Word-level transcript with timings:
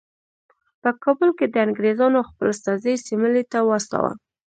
په 0.81 0.89
کابل 1.03 1.29
کې 1.37 1.45
د 1.49 1.55
انګریزانو 1.65 2.19
خپل 2.29 2.45
استازی 2.53 2.95
سیملې 3.07 3.43
ته 3.51 3.59
واستاوه. 3.69 4.11